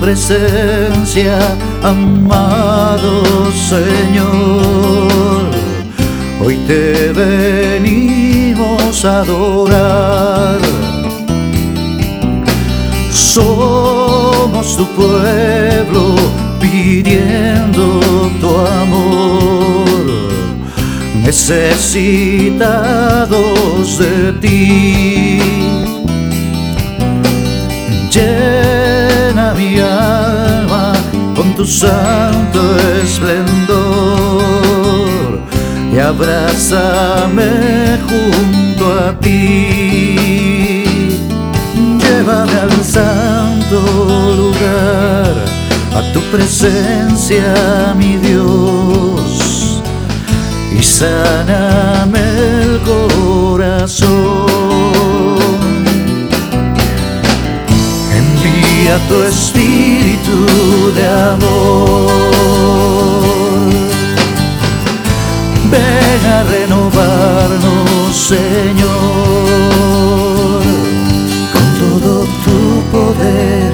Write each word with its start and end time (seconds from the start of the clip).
presencia, 0.00 1.38
amado 1.82 3.22
Señor. 3.52 5.50
Hoy 6.42 6.56
te 6.66 7.12
venimos 7.12 9.04
a 9.04 9.20
adorar. 9.20 10.58
Somos 13.10 14.76
tu 14.76 14.86
pueblo 14.96 16.16
pidiendo 16.60 18.00
tu 18.40 18.48
amor, 18.82 19.86
necesitados 21.22 23.98
de 23.98 24.32
ti. 24.40 25.40
Llena 28.10 28.49
tu 31.60 31.66
santo 31.66 32.60
esplendor 33.04 34.20
y 35.92 35.98
abrázame 35.98 37.50
junto 38.08 38.84
a 38.98 39.12
ti. 39.20 40.16
Llévame 42.00 42.56
al 42.66 42.76
santo 42.82 43.78
lugar, 44.40 45.32
a 45.98 46.00
tu 46.14 46.20
presencia, 46.32 47.52
mi 47.94 48.16
Dios, 48.16 49.82
y 50.78 50.80
sáname 50.82 52.22
el 52.62 52.80
corazón. 52.90 54.09
Tu 59.08 59.22
espíritu 59.22 60.36
de 60.94 61.06
amor. 61.32 62.10
Ven 65.70 66.22
a 66.26 66.42
renovarnos, 66.44 68.16
Señor, 68.32 69.00
con 71.52 71.66
todo 71.78 72.12
tu 72.44 72.58
poder, 72.90 73.72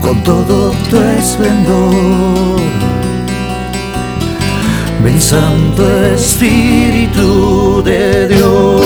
con 0.00 0.22
todo 0.22 0.72
tu 0.88 0.96
esplendor. 1.18 2.60
Ven 5.02 5.20
Santo 5.20 5.82
Espíritu 6.14 7.82
de 7.82 8.28
Dios. 8.28 8.79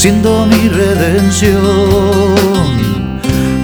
Siendo 0.00 0.46
mi 0.46 0.68
redención, 0.68 1.56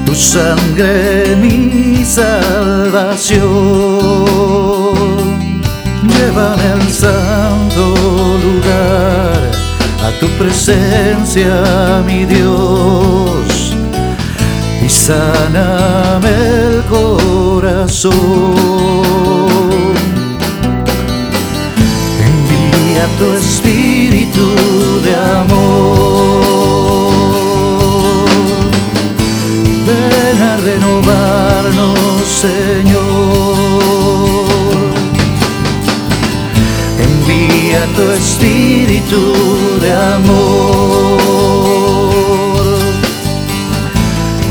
tu 0.05 0.13
sangre 0.17 1.37
mi 1.37 2.05
salvación. 2.05 3.45
Llévame 6.03 6.67
al 6.73 6.91
santo 6.91 7.95
lugar, 8.47 9.53
a 10.03 10.11
tu 10.19 10.27
presencia, 10.37 12.03
mi 12.05 12.25
Dios, 12.25 13.77
y 14.85 14.89
sáname 14.89 16.31
el 16.31 16.83
corazón. 16.91 18.13
Envía 22.29 23.07
tu 23.19 23.27
renovarnos, 30.95 31.99
Señor. 32.29 33.65
Envía 36.99 37.87
tu 37.97 38.03
espíritu 38.13 39.23
de 39.81 39.93
amor. 39.93 41.19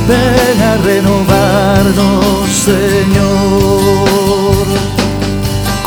Ven 0.07 0.61
a 0.61 0.77
renovarnos, 0.77 2.49
Señor 2.65 3.83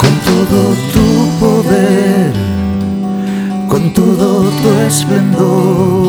con 0.01 0.13
todo 0.29 0.61
tu 0.93 1.09
poder, 1.39 2.33
con 3.69 3.83
todo 3.93 4.27
tu 4.51 4.69
esplendor. 4.87 6.07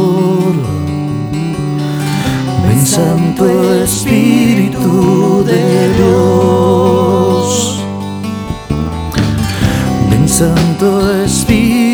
Santo 2.98 3.46
Espíritu 3.84 4.17
ven 10.78 10.88
Santo 10.88 11.24
Espíritu 11.24 11.48
de 11.48 11.56
Dios. 11.56 11.87